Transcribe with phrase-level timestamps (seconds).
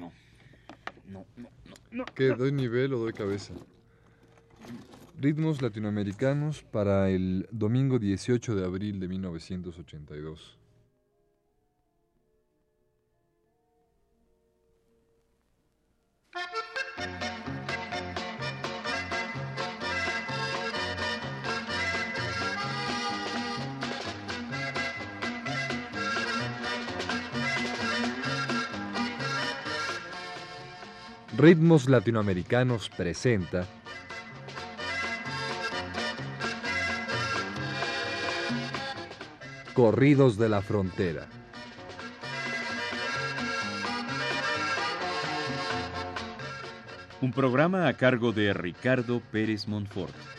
[0.00, 0.12] no.
[1.06, 1.48] No, no,
[1.90, 2.04] no.
[2.14, 2.28] ¿Qué?
[2.28, 3.54] ¿Doy nivel o doy cabeza?
[5.18, 10.59] Ritmos latinoamericanos para el domingo 18 de abril de 1982.
[31.40, 33.66] Ritmos Latinoamericanos presenta
[39.72, 41.28] Corridos de la Frontera.
[47.22, 50.29] Un programa a cargo de Ricardo Pérez Montfort.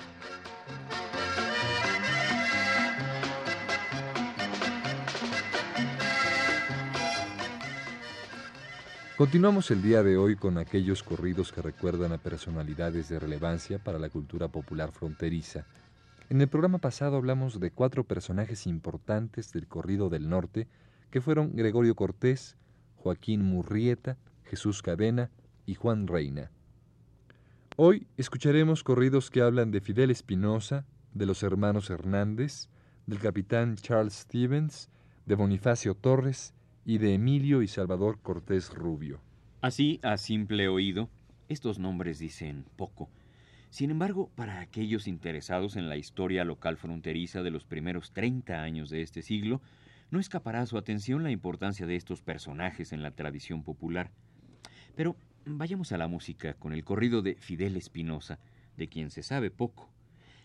[9.22, 14.00] Continuamos el día de hoy con aquellos corridos que recuerdan a personalidades de relevancia para
[14.00, 15.68] la cultura popular fronteriza.
[16.32, 20.68] En el programa pasado hablamos de cuatro personajes importantes del corrido del norte,
[21.12, 22.58] que fueron Gregorio Cortés,
[22.96, 25.30] Joaquín Murrieta, Jesús Cadena
[25.68, 26.50] y Juan Reina.
[27.76, 30.84] Hoy escucharemos corridos que hablan de Fidel Espinosa,
[31.14, 32.70] de los hermanos Hernández,
[33.06, 34.90] del capitán Charles Stevens,
[35.28, 36.56] de Bonifacio Torres
[36.92, 39.22] y de Emilio y Salvador Cortés Rubio.
[39.62, 41.10] Así, a simple oído,
[41.48, 43.10] estos nombres dicen poco.
[43.70, 48.90] Sin embargo, para aquellos interesados en la historia local fronteriza de los primeros 30 años
[48.90, 49.62] de este siglo,
[50.10, 54.12] no escapará a su atención la importancia de estos personajes en la tradición popular.
[54.94, 58.38] Pero vayamos a la música con el corrido de Fidel Espinosa,
[58.76, 59.90] de quien se sabe poco.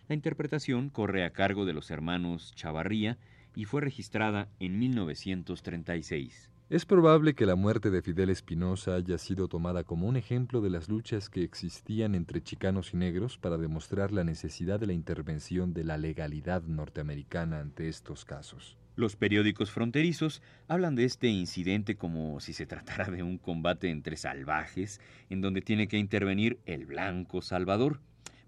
[0.06, 3.18] La interpretación corre a cargo de los hermanos Chavarría
[3.56, 6.50] y fue registrada en 1936.
[6.68, 10.68] Es probable que la muerte de Fidel Espinosa haya sido tomada como un ejemplo de
[10.68, 15.72] las luchas que existían entre chicanos y negros para demostrar la necesidad de la intervención
[15.74, 18.76] de la legalidad norteamericana ante estos casos.
[18.96, 24.16] Los periódicos fronterizos hablan de este incidente como si se tratara de un combate entre
[24.16, 25.00] salvajes
[25.30, 28.00] en donde tiene que intervenir el blanco Salvador.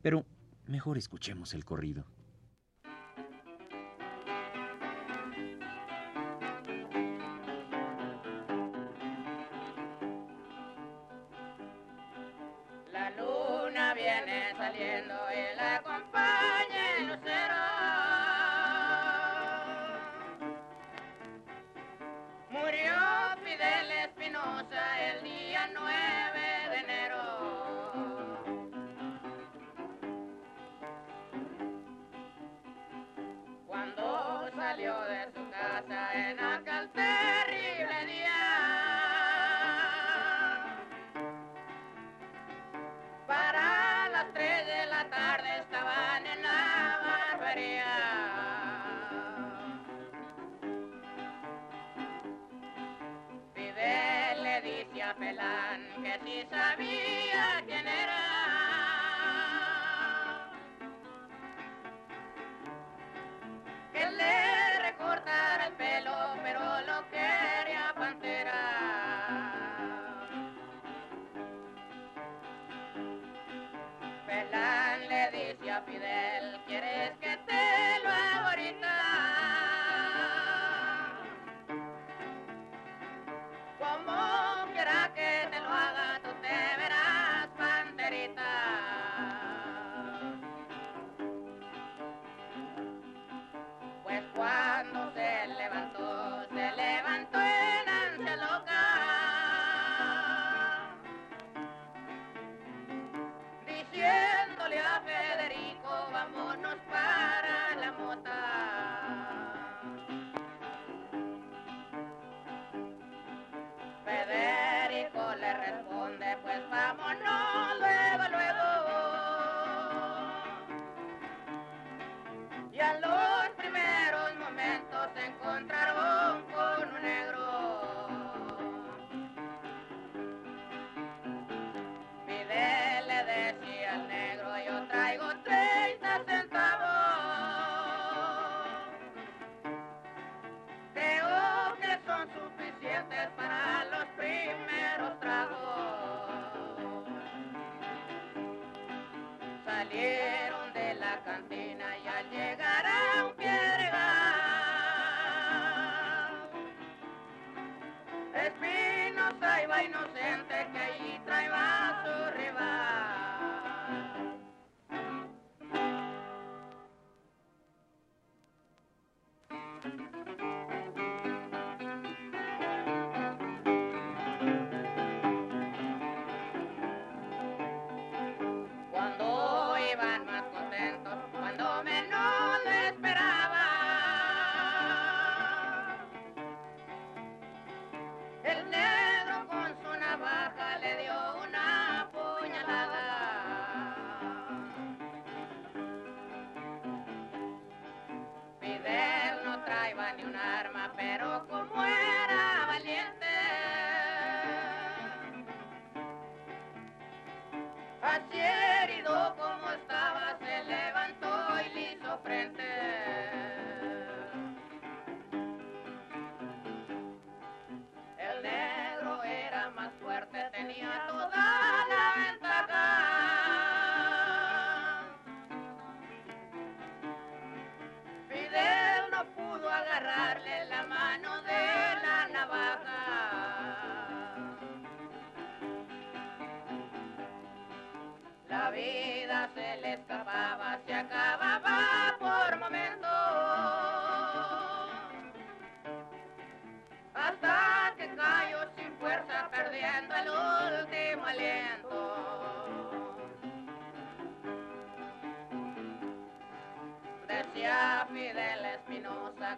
[0.03, 0.27] Pero
[0.67, 2.05] mejor escuchemos el corrido.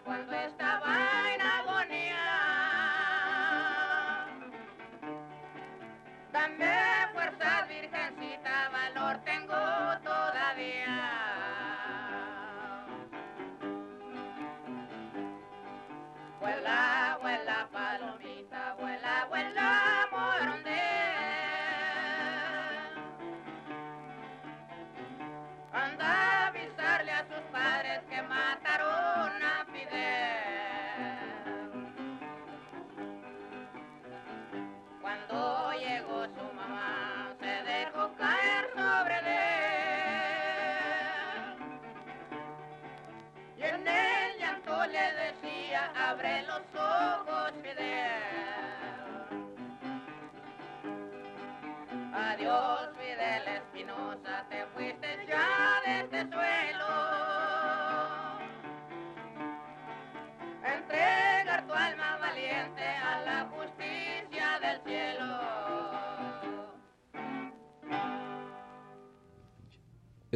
[0.04, 0.69] Cuando estaba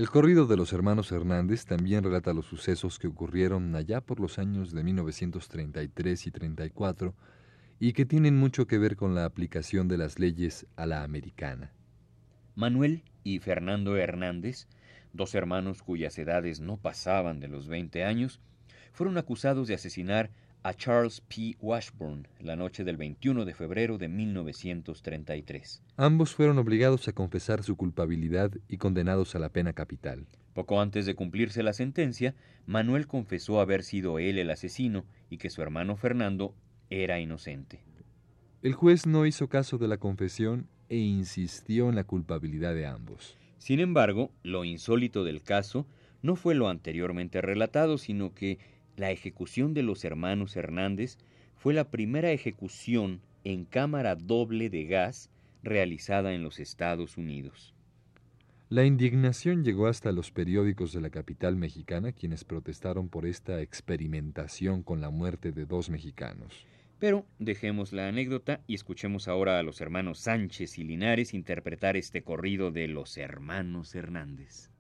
[0.05, 4.39] El corrido de los hermanos Hernández también relata los sucesos que ocurrieron allá por los
[4.39, 7.15] años de 1933 y 34
[7.81, 11.73] y que tienen mucho que ver con la aplicación de las leyes a la americana.
[12.55, 14.69] Manuel y Fernando Hernández,
[15.15, 18.43] dos hermanos cuyas edades no pasaban de los 20 años,
[18.93, 20.31] fueron acusados de asesinar
[20.65, 21.57] a Charles P.
[21.61, 25.83] Washburn la noche del 21 de febrero de 1933.
[25.99, 30.27] Ambos fueron obligados a confesar su culpabilidad y condenados a la pena capital.
[30.55, 32.35] Poco antes de cumplirse la sentencia,
[32.65, 36.55] Manuel confesó haber sido él el asesino y que su hermano Fernando
[36.89, 37.85] era inocente.
[38.63, 43.37] El juez no hizo caso de la confesión e insistió en la culpabilidad de ambos.
[43.59, 45.87] Sin embargo, lo insólito del caso
[46.23, 48.59] no fue lo anteriormente relatado, sino que
[48.97, 51.19] la ejecución de los hermanos Hernández
[51.57, 55.31] fue la primera ejecución en cámara doble de gas
[55.63, 57.75] realizada en los Estados Unidos.
[58.71, 64.83] La indignación llegó hasta los periódicos de la capital mexicana, quienes protestaron por esta experimentación
[64.83, 66.67] con la muerte de dos mexicanos.
[66.99, 72.23] Pero dejemos la anécdota y escuchemos ahora a los hermanos Sánchez y Linares interpretar este
[72.23, 74.71] corrido de los hermanos Hernández.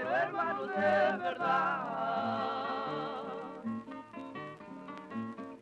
[0.00, 1.86] Hermanos, de verdad.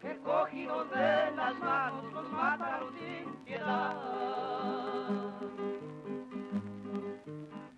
[0.01, 3.97] Que cogidos de las manos los mataron sin piedad.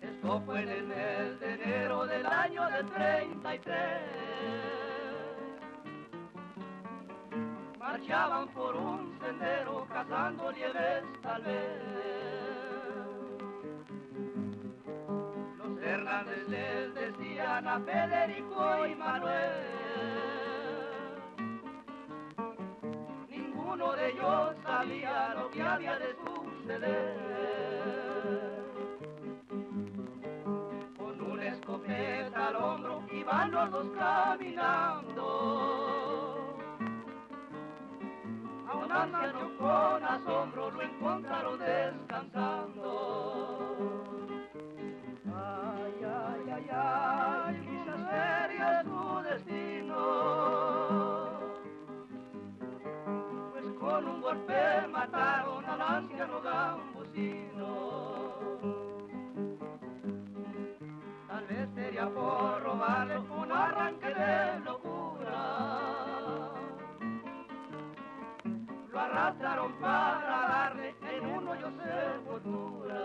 [0.01, 4.27] Esto fue en el mes de enero del año del 33.
[7.79, 12.06] Marchaban por un sendero cazando liebres tal vez.
[16.47, 19.51] Les decían a Federico y Manuel.
[23.29, 27.17] Ninguno de ellos sabía lo que había de suceder.
[30.97, 35.25] Con una escopeta al hombro iban los dos caminando.
[38.69, 43.36] A un anciano con asombro lo encontraron descansando.
[54.97, 57.71] Mataron al anciano gambusino.
[61.27, 65.43] Tal vez sería por robarle un arranque de locura.
[68.91, 73.03] Lo arrastraron para darle en uno yo sepultura.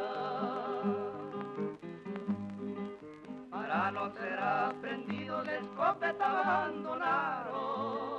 [3.51, 8.12] Para no ser aprendido de escopeta abandonaron.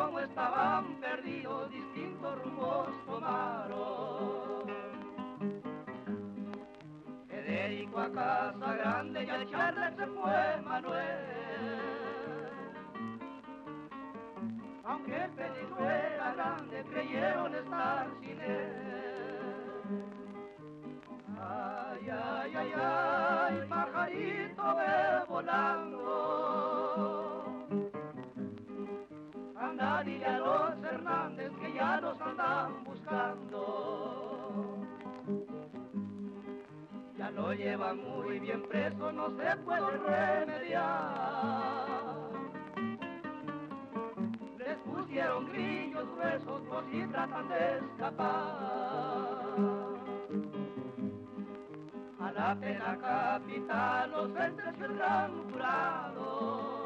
[0.00, 4.66] Como estaban perdidos, distintos rumbos tomaron.
[7.28, 11.40] Federico a casa grande y al echarle se fue Manuel
[14.84, 18.72] aunque el peligro era grande, creyeron estar sin él.
[21.38, 26.79] Ay, ay, ay, ay, pajarito ve volando.
[29.80, 34.76] Anda, dile a los Hernández que ya los andan buscando.
[37.16, 41.40] Ya lo llevan muy bien preso, no se puede remediar
[44.84, 48.36] pusieron grillos gruesos por si tratan de escapar.
[52.20, 56.79] A la pena capital los entretendrán jurado.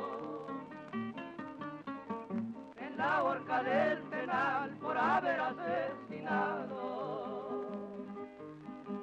[3.05, 6.81] La horca del penal por haber asesinado.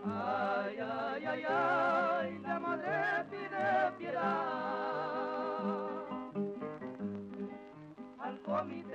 [0.06, 4.72] Ay, ay, ay, ay, la madre pide piedad
[8.46, 8.91] comité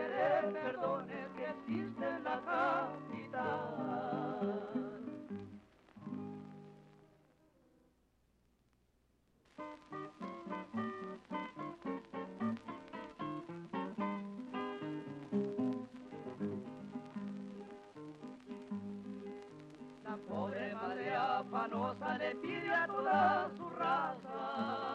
[21.47, 24.87] afanosa le pide a toda su raza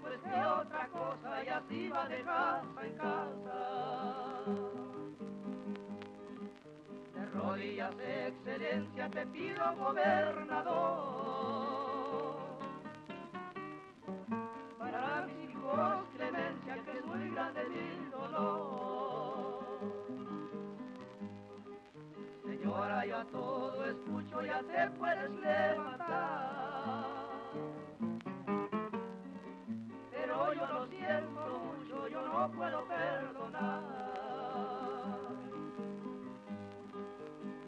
[0.00, 4.44] pues que otra cosa y así va de casa en casa.
[7.14, 11.22] De rodillas, excelencia, te pido gobernador.
[14.78, 18.81] Para mis hijos, clemencia, que es muy grande mi dolor.
[23.02, 27.04] Señora, ya todo escucho, ya te puedes levantar.
[30.54, 33.82] yo lo siento mucho, yo no puedo perdonar.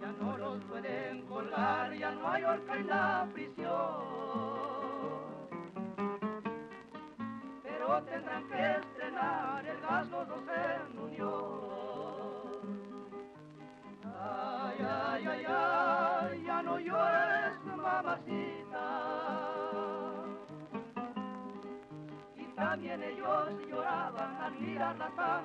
[0.01, 3.75] Ya no los pueden colgar, ya no hay horca en la prisión.
[7.63, 11.84] Pero tendrán que estrenar el gas los dos en unión.
[22.75, 25.45] También ellos lloraban al mirar la tan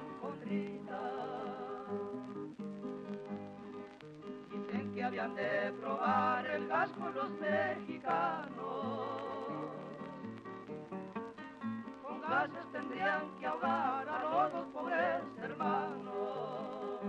[4.49, 8.49] Dicen que habían de probar el gas con los mexicanos.
[12.01, 16.99] Con gases tendrían que ahogar a los dos pobres hermanos.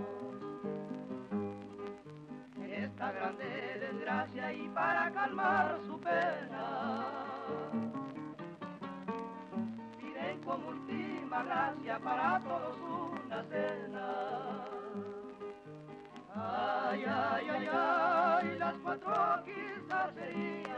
[2.57, 7.21] En esta grande desgracia y para calmar su pena
[10.51, 14.65] como última gracia para todos una cena.
[16.35, 19.13] Ay, ay, ay, ay, las cuatro
[19.45, 20.71] quizás serían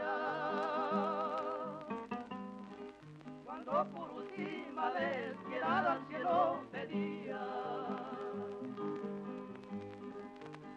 [3.44, 7.40] cuando por última vez quedada al cielo pedía.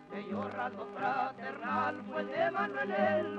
[0.10, 3.36] Bello rato fraternal fue de Manuel el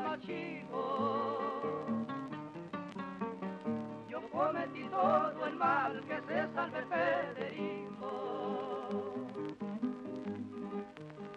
[4.18, 8.10] Machico cometí todo el mal, que se salve Federico.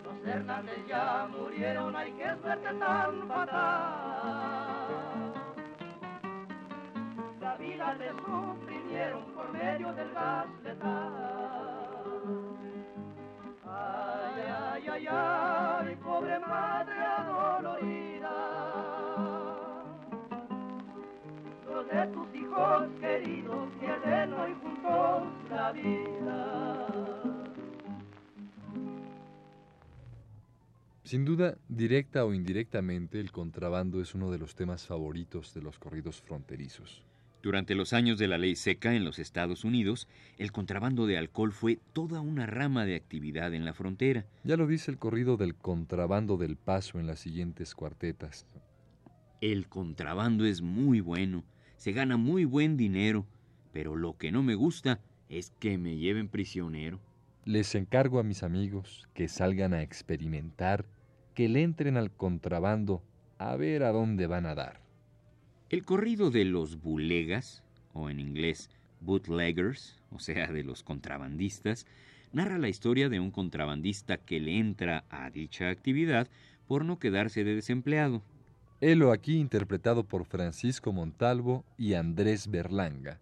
[0.03, 4.31] Los Hernández ya murieron, hay que suerte tan fatal.
[7.39, 11.13] La vida le suprimieron por medio del gas letal.
[13.65, 18.21] Ay, ay, ay, ay, pobre madre adolorida
[21.91, 27.17] de tus hijos queridos pierden hoy juntos la vida.
[31.03, 35.77] Sin duda, directa o indirectamente, el contrabando es uno de los temas favoritos de los
[35.77, 37.03] corridos fronterizos.
[37.41, 41.51] Durante los años de la ley seca en los Estados Unidos, el contrabando de alcohol
[41.51, 44.25] fue toda una rama de actividad en la frontera.
[44.43, 48.45] Ya lo dice el corrido del contrabando del paso en las siguientes cuartetas.
[49.41, 51.43] El contrabando es muy bueno,
[51.81, 53.25] se gana muy buen dinero,
[53.73, 56.99] pero lo que no me gusta es que me lleven prisionero.
[57.43, 60.85] Les encargo a mis amigos que salgan a experimentar,
[61.33, 63.01] que le entren al contrabando,
[63.39, 64.79] a ver a dónde van a dar.
[65.71, 68.69] El corrido de los bulegas, o en inglés
[68.99, 71.87] bootleggers, o sea, de los contrabandistas,
[72.31, 76.27] narra la historia de un contrabandista que le entra a dicha actividad
[76.67, 78.21] por no quedarse de desempleado.
[78.83, 83.19] Helo aquí interpretado por Francisco Montalvo y Andrés Berlanga.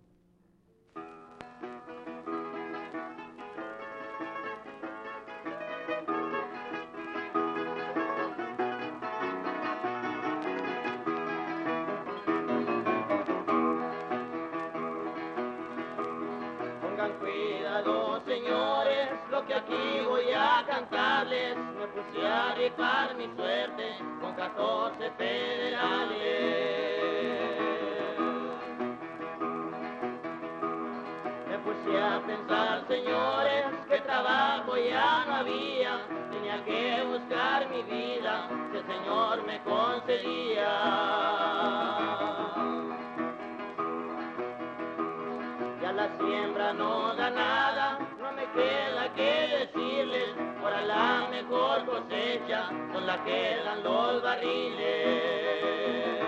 [54.40, 56.20] Barriles.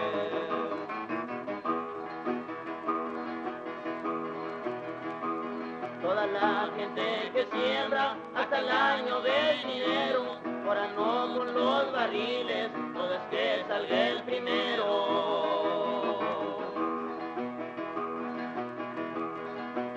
[6.02, 13.14] Toda la gente que siembra hasta el año venidero, ahora no con los barriles, todo
[13.14, 14.86] es que salga el primero.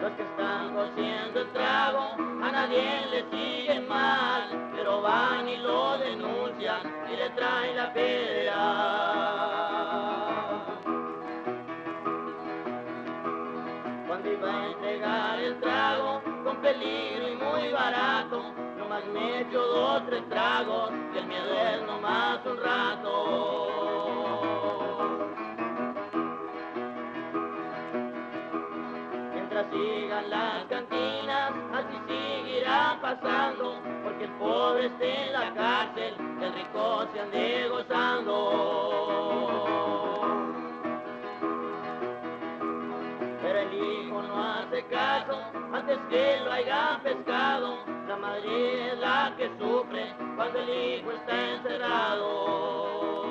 [0.01, 5.99] Los que están cociendo el trago, a nadie le siguen mal, pero van y lo
[5.99, 8.55] denuncian le traen la federal.
[14.07, 20.03] Cuando iba a entregar el trago, con peligro y muy barato, nomás me echo dos,
[20.07, 23.11] tres tragos, que el miedo es nomás un rato.
[29.35, 33.94] Mientras sigan las cantinas, así seguirá pasando,
[34.39, 38.37] pobre esté en la cárcel, el rico se ande gozando.
[43.43, 45.39] Pero el hijo no hace caso,
[45.73, 51.55] antes que lo haya pescado, la madre es la que sufre cuando el hijo está
[51.55, 53.24] encerrado.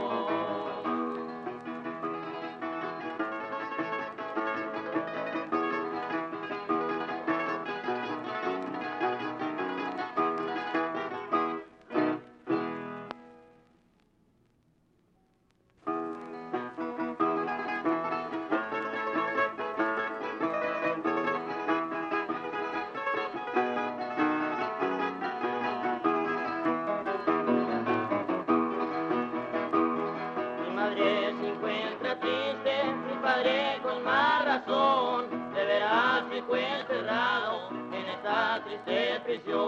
[34.67, 39.63] Más razón, de veras mi fue encerrado en esta triste prisión.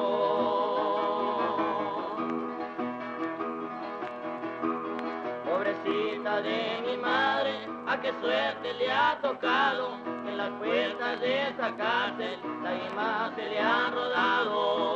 [5.45, 11.75] Pobrecita de mi madre, a qué suerte le ha tocado, en las puertas de esa
[11.75, 14.95] cárcel, lágrimas se le han rodado.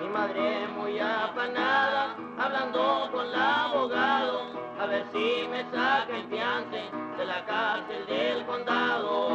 [0.00, 6.80] Mi madre muy afanada, hablando con el abogado, a ver si me saca el fiance
[7.18, 9.26] de la cárcel del condado.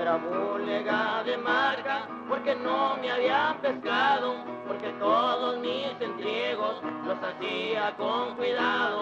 [0.00, 4.36] Era bulega de marca, porque no me habían pescado,
[4.68, 9.00] porque todos mis entriegos los hacía con cuidado.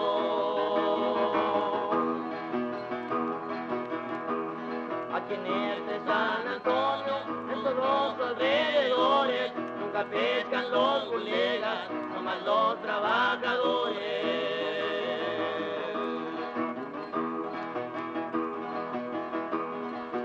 [5.13, 7.15] Aquí en este San Antonio,
[7.51, 9.51] en todos los alrededores,
[9.93, 13.97] nunca pescan los colegas, nomás los trabajadores.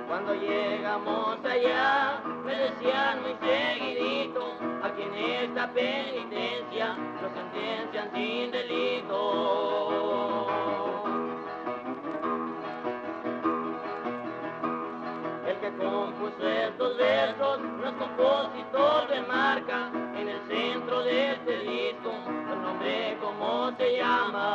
[0.07, 6.88] Cuando llegamos allá, me decían muy seguidito, aquí en esta penitencia,
[23.38, 24.48] cómo se llama.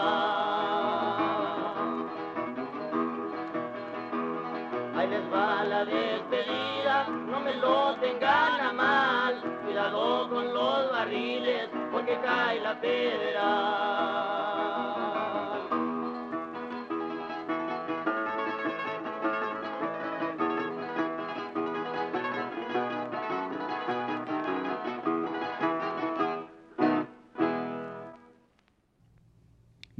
[4.95, 9.41] Ahí les va la despedida, no me lo tengan a mal.
[9.63, 13.92] Cuidado con los barriles, porque que cae la federal.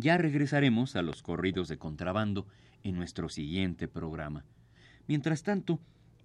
[0.04, 2.46] Ya regresaremos a los corridos de contrabando
[2.84, 4.44] en nuestro siguiente programa.
[5.08, 5.80] Mientras tanto,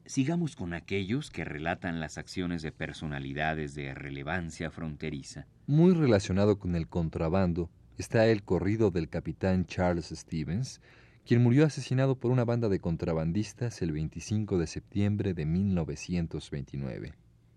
[0.05, 5.47] sigamos con aquellos que relatan las acciones de personalidades de relevancia fronteriza.
[5.69, 10.81] Muy relacionado con el contrabando está el corrido del capitán Charles Stevens,
[11.25, 17.15] quien murió asesinado por una banda de contrabandistas el 25 de septiembre de 1929.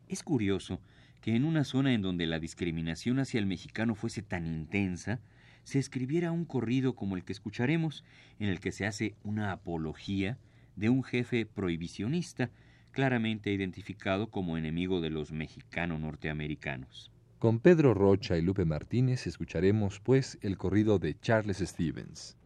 [0.07, 0.81] Es curioso
[1.19, 5.19] que en una zona en donde la discriminación hacia el mexicano fuese tan intensa,
[5.63, 8.03] se escribiera un corrido como el que escucharemos,
[8.39, 10.37] en el que se hace una apología
[10.75, 12.49] de un jefe prohibicionista,
[12.91, 17.11] claramente identificado como enemigo de los mexicano-norteamericanos.
[17.39, 22.37] Con Pedro Rocha y Lupe Martínez escucharemos, pues, el corrido de Charles Stevens.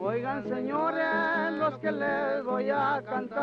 [0.00, 3.38] Oigan, señores, los que les voy a cantar,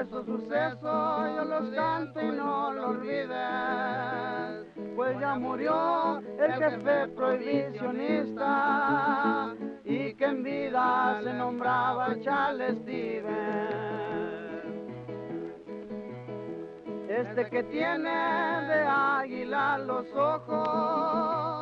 [0.00, 4.64] esos sucesos yo los canto y no lo olviden,
[4.96, 13.74] pues ya murió el jefe prohibicionista y que en vida se nombraba Charles Stevens.
[17.08, 21.59] Este que tiene de águila los ojos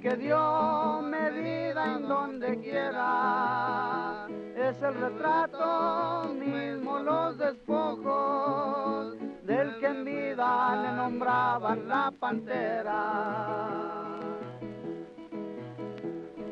[0.00, 4.26] que dio medida en donde quiera.
[4.56, 13.40] Es el retrato mismo, los despojos del que en vida le nombraban la pantera.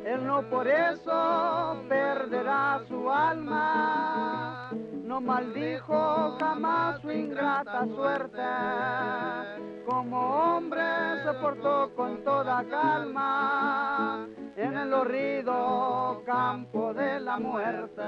[0.05, 4.48] Él no por eso perderá su alma,
[5.09, 8.43] no maldijo jamás su ingrata suerte.
[9.87, 10.83] Como hombre
[11.23, 18.03] se portó con toda calma en el horrido campo de la muerte.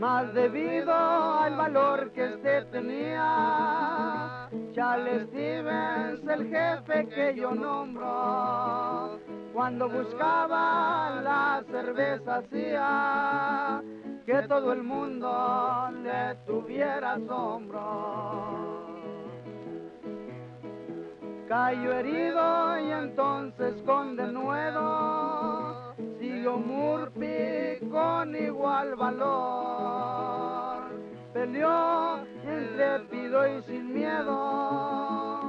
[0.00, 9.20] Más debido al valor que este tenía, Charles Stevens, el jefe que yo nombro,
[9.52, 13.82] cuando buscaba la cerveza hacía
[14.24, 18.60] que todo el mundo le tuviera asombro.
[21.48, 30.82] Cayó herido y entonces con denuedo siguió Murphy con igual valor.
[31.32, 35.39] Peleó intrépido y sin miedo,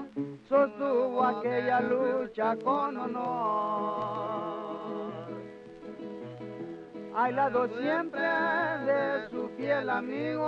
[0.51, 4.01] sostuvo aquella lucha con honor.
[7.15, 10.43] Al lado siempre de su fiel amigo,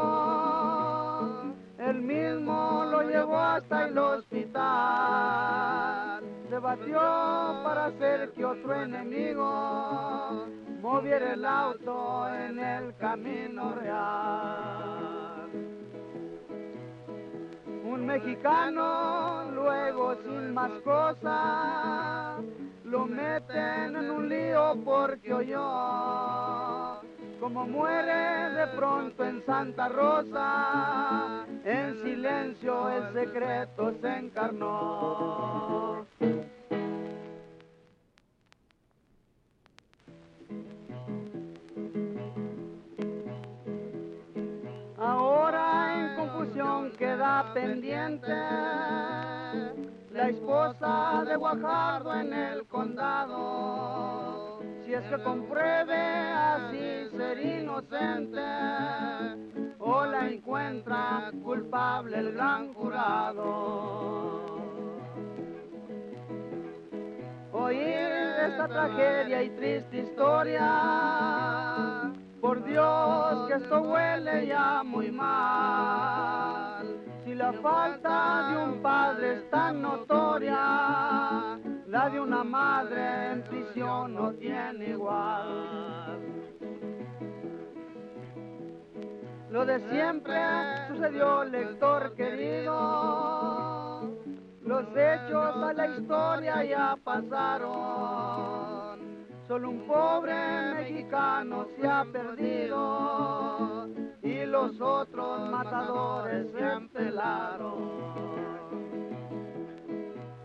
[1.77, 4.63] él mismo lo llevó hasta el hospital.
[6.49, 6.99] Se batió
[7.63, 10.47] para hacer que otro enemigo
[10.81, 15.12] moviera el auto en el camino real.
[17.93, 22.43] Un mexicano luego sin más cosas
[22.85, 26.99] lo meten en un lío porque oyó
[27.39, 36.07] como muere de pronto en Santa Rosa, en silencio el secreto se encarnó.
[47.53, 48.27] Pendiente
[50.11, 54.61] la esposa de Guajardo en el condado.
[54.85, 58.41] Si es que compruebe así ser inocente
[59.79, 64.43] o la encuentra culpable el gran jurado.
[67.51, 70.69] Oír esta tragedia y triste historia,
[72.41, 76.62] por Dios que esto huele ya muy mal.
[77.35, 84.33] La falta de un padre es tan notoria, la de una madre en prisión no
[84.33, 86.19] tiene igual.
[89.49, 90.39] Lo de siempre
[90.89, 92.71] sucedió, lector querido,
[94.61, 98.13] los hechos a la historia ya pasaron.
[99.47, 100.35] Solo un pobre
[100.75, 103.89] mexicano se ha perdido
[104.43, 108.03] y los otros matadores se empelaron.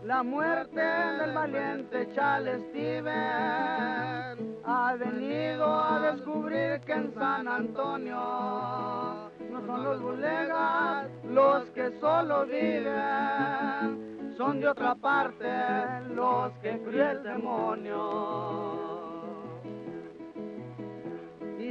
[0.03, 9.65] La muerte del valiente Charles Steven ha venido a descubrir que en San Antonio no
[9.65, 15.47] son los bulegas los que solo viven, son de otra parte
[16.15, 18.88] los que crió el demonio.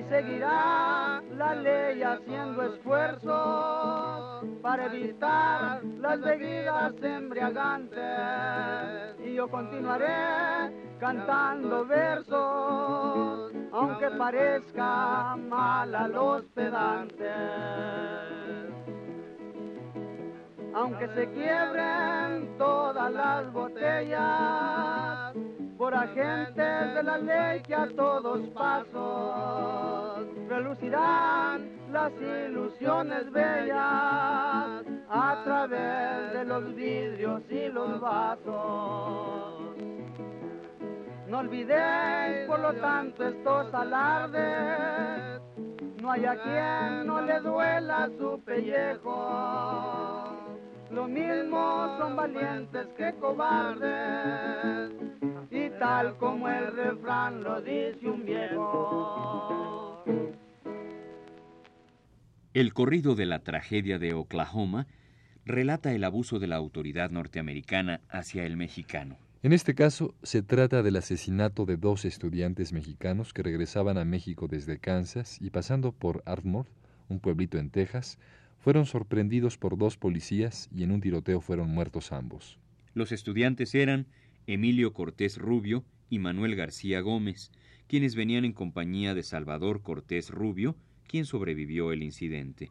[0.08, 8.00] Seguirá la ley haciendo esfuerzos para evitar las bebidas embriagantes.
[9.22, 17.28] Y yo continuaré cantando versos, aunque parezca mal a los pedantes.
[20.74, 25.17] Aunque se quiebren todas las botellas
[25.78, 36.32] por agentes de la ley que a todos pasos relucirán las ilusiones bellas a través
[36.32, 39.76] de los vidrios y los vasos.
[41.28, 45.40] No olvidéis, por lo tanto, estos alardes.
[46.02, 50.24] No hay a quien no le duela su pellejo.
[50.90, 55.17] Lo mismo son valientes que cobardes.
[55.50, 60.04] Y tal como el refrán lo dice un viejo.
[62.54, 64.86] El corrido de la tragedia de Oklahoma
[65.44, 69.16] relata el abuso de la autoridad norteamericana hacia el mexicano.
[69.42, 74.48] En este caso, se trata del asesinato de dos estudiantes mexicanos que regresaban a México
[74.48, 76.68] desde Kansas y pasando por Ardmore,
[77.08, 78.18] un pueblito en Texas,
[78.58, 82.58] fueron sorprendidos por dos policías y en un tiroteo fueron muertos ambos.
[82.94, 84.06] Los estudiantes eran
[84.48, 87.52] Emilio Cortés Rubio y Manuel García Gómez,
[87.86, 90.74] quienes venían en compañía de Salvador Cortés Rubio,
[91.06, 92.70] quien sobrevivió el incidente.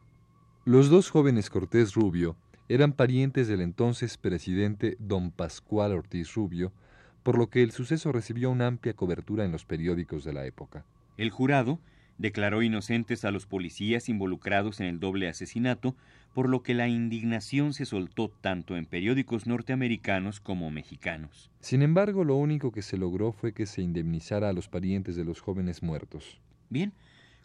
[0.66, 2.36] Los dos jóvenes Cortés Rubio
[2.68, 6.74] eran parientes del entonces presidente don Pascual Ortiz Rubio,
[7.22, 10.84] por lo que el suceso recibió una amplia cobertura en los periódicos de la época.
[11.16, 11.80] El jurado
[12.18, 15.96] declaró inocentes a los policías involucrados en el doble asesinato,
[16.34, 21.50] por lo que la indignación se soltó tanto en periódicos norteamericanos como mexicanos.
[21.62, 25.26] Sin embargo, lo único que se logró fue que se indemnizara a los parientes de
[25.26, 26.40] los jóvenes muertos.
[26.70, 26.94] Bien,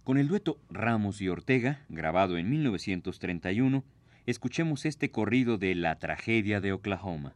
[0.05, 3.85] con el dueto Ramos y Ortega, grabado en 1931,
[4.27, 7.35] escuchemos este corrido de la tragedia de Oklahoma.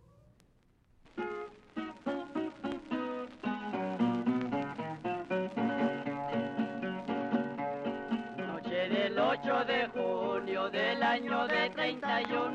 [9.56, 12.52] 8 de junio del año de 31.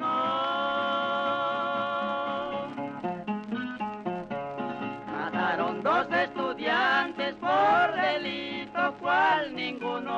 [5.08, 10.12] Mataron dos estudiantes por delito cual ninguno.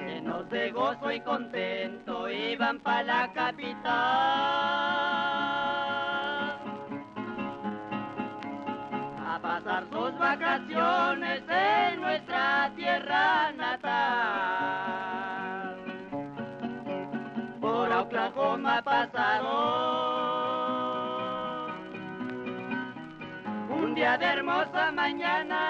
[0.00, 4.66] Llenos de gozo y contento iban para la capital.
[10.26, 14.16] Vacaciones en nuestra tierra natal.
[17.60, 19.46] Por Oklahoma pasaron
[23.70, 25.60] un día de hermosa mañana,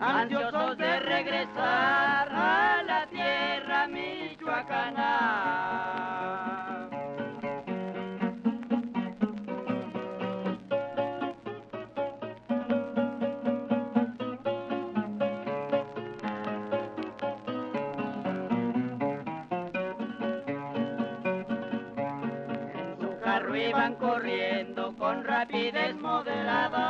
[0.00, 5.95] ansiosos de regresar a la tierra michoacana.
[24.26, 26.88] Corriendo con rapidez moderada,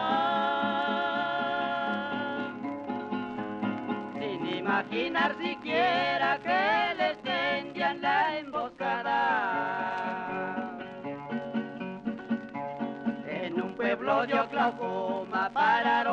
[4.18, 9.20] sin imaginar siquiera que les tendían la emboscada.
[13.28, 16.04] En un pueblo de Oklahoma para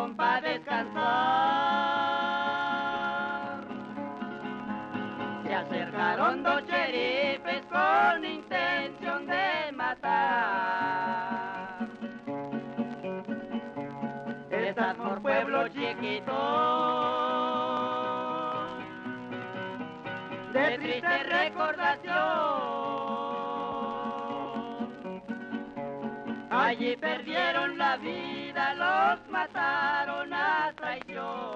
[21.24, 22.64] recordación.
[26.50, 31.54] Allí perdieron la vida, los mataron a traición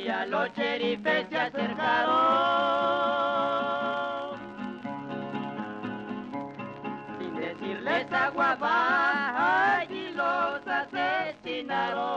[0.00, 2.20] policía, los sheriffes se acercaron.
[7.18, 12.10] Sin decirles agua va, allí los asesinaron.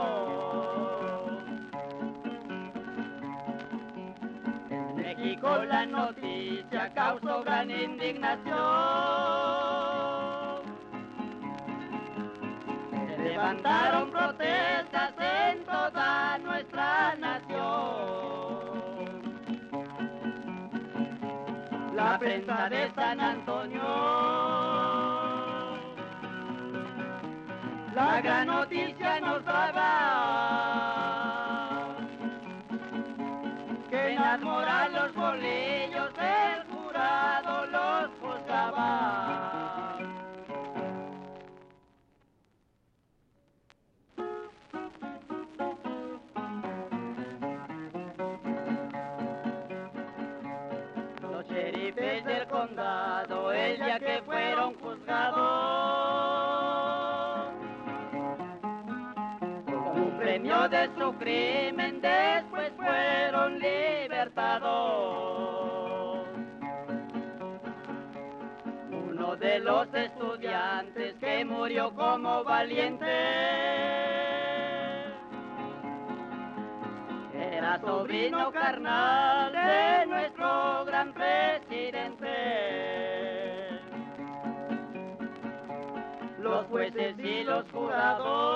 [4.70, 8.54] En México la noticia causó gran indignación.
[13.08, 16.63] Se levantaron protestas en toda nuestra
[17.18, 17.64] nación.
[21.94, 24.34] La prensa de San Antonio
[27.94, 29.88] la gran noticia nos daba
[33.88, 39.53] que en Admoral los bolillos del jurado los juzgaba.
[61.04, 64.64] Su crimen después fueron libertados.
[68.90, 73.04] Uno de los estudiantes que murió como valiente
[77.34, 82.34] era sobrino carnal de nuestro gran presidente.
[86.38, 88.53] Los jueces y los jurados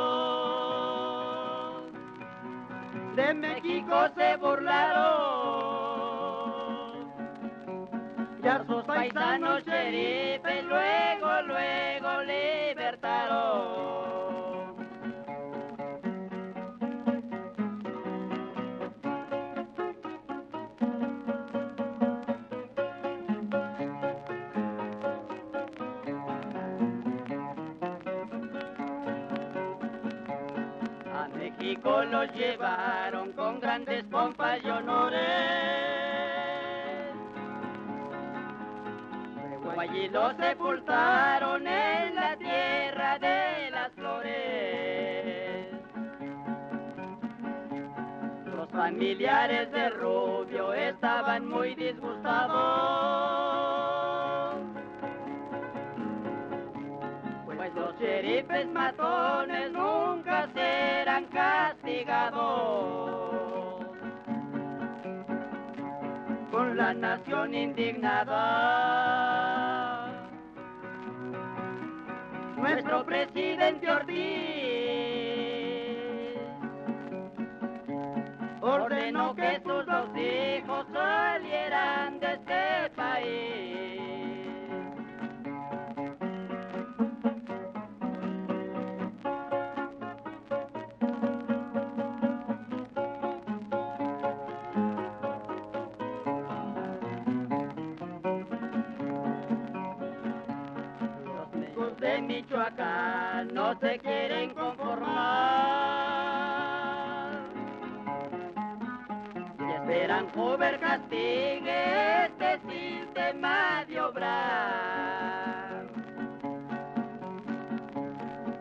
[3.19, 5.09] de México se burlaron.
[8.45, 10.58] Ya sus paisanos sheriffes
[31.89, 35.21] México los llevaron con grandes pompas y honores.
[39.63, 45.69] Luego allí los sepultaron en la tierra de las flores.
[48.57, 53.38] Los familiares de Rubio estaban muy disgustados.
[58.29, 62.37] Sheriffes matones nunca serán castigados.
[66.51, 68.35] Con la nación indignada,
[72.57, 74.19] nuestro presidente Ortiz
[78.61, 80.87] ordenó que sus dos hijos
[102.29, 105.09] Michoacán no se quieren conformar
[109.59, 115.87] y esperan Hoover castigue este sistema de obrar.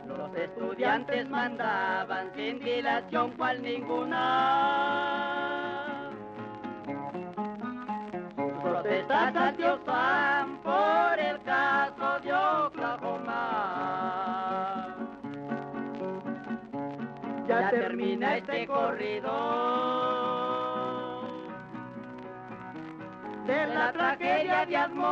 [0.07, 4.23] Los estudiantes mandaban sin dilación cual ninguna.
[8.63, 10.46] Protestas antiosan
[18.27, 19.31] termina este corrido
[23.45, 25.07] de la tragedia de amor,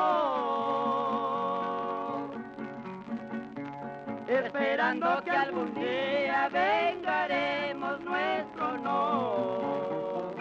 [4.28, 10.36] esperando que algún día vengaremos nuestro honor.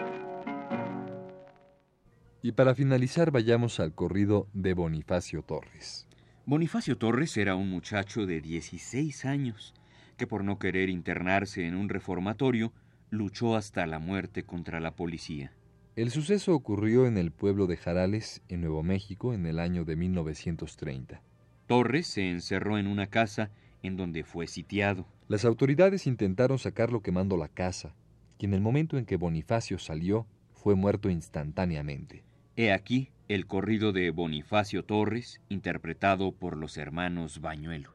[2.41, 6.07] Y para finalizar vayamos al corrido de Bonifacio Torres.
[6.45, 9.73] Bonifacio Torres era un muchacho de 16 años
[10.15, 12.73] que por no querer internarse en un reformatorio
[13.09, 15.51] luchó hasta la muerte contra la policía.
[15.95, 19.95] El suceso ocurrió en el pueblo de Jarales, en Nuevo México, en el año de
[19.95, 21.21] 1930.
[21.67, 23.49] Torres se encerró en una casa
[23.81, 25.07] en donde fue sitiado.
[25.27, 27.95] Las autoridades intentaron sacarlo quemando la casa,
[28.37, 32.23] y en el momento en que Bonifacio salió, fue muerto instantáneamente.
[32.57, 37.94] He aquí el corrido de Bonifacio Torres, interpretado por los hermanos Bañuelos.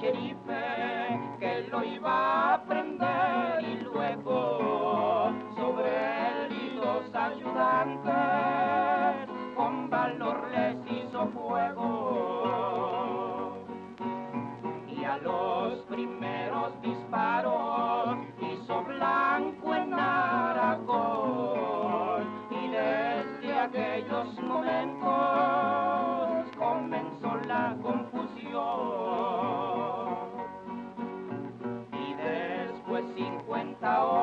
[0.00, 0.37] Dio al
[33.80, 34.17] Tàu.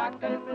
[0.00, 0.49] Doctor.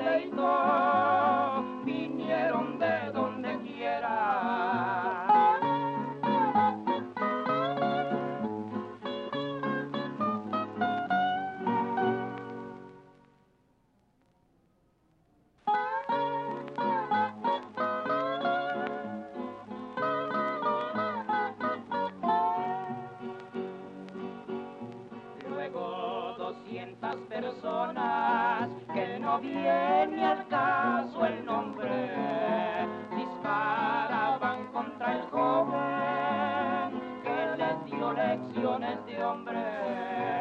[38.54, 40.35] Dio lecciones de hombre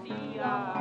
[0.00, 0.79] Garcia.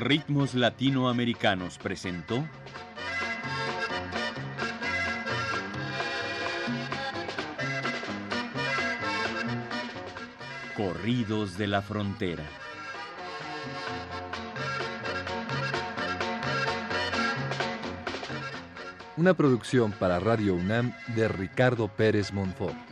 [0.00, 2.42] Ritmos Latinoamericanos presentó
[10.74, 12.44] Corridos de la Frontera.
[19.18, 22.89] Una producción para Radio UNAM de Ricardo Pérez Monfort.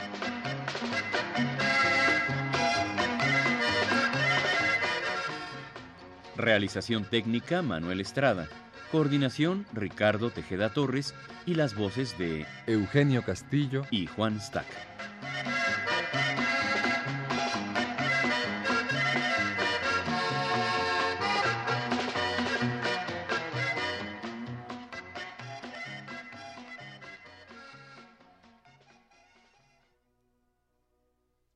[6.49, 8.49] Realización técnica Manuel Estrada.
[8.91, 14.88] Coordinación Ricardo Tejeda Torres y las voces de Eugenio Castillo y Juan Stack.